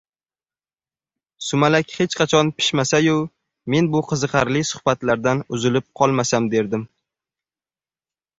Sumalak 1.47 1.93
hechqachon 1.97 2.49
pishmasa-yu, 2.61 3.13
men 3.75 3.91
bu 3.97 4.01
qiziqarli 4.13 4.65
suhbatlardan 4.71 5.45
uzilib 5.59 5.87
qolmasam 6.01 6.51
derdim... 6.57 6.89